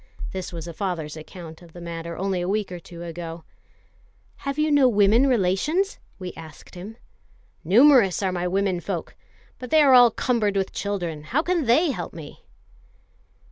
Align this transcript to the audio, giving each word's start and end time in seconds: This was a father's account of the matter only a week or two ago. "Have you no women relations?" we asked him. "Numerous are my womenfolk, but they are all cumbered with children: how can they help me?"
This 0.31 0.51
was 0.51 0.67
a 0.67 0.73
father's 0.73 1.15
account 1.15 1.61
of 1.61 1.73
the 1.73 1.79
matter 1.79 2.17
only 2.17 2.41
a 2.41 2.49
week 2.49 2.71
or 2.71 2.79
two 2.79 3.03
ago. 3.03 3.43
"Have 4.37 4.57
you 4.57 4.71
no 4.71 4.89
women 4.89 5.27
relations?" 5.27 5.99
we 6.17 6.33
asked 6.35 6.73
him. 6.73 6.97
"Numerous 7.63 8.23
are 8.23 8.31
my 8.31 8.47
womenfolk, 8.47 9.13
but 9.59 9.69
they 9.69 9.83
are 9.83 9.93
all 9.93 10.09
cumbered 10.09 10.55
with 10.57 10.73
children: 10.73 11.25
how 11.25 11.43
can 11.43 11.65
they 11.65 11.91
help 11.91 12.13
me?" 12.15 12.39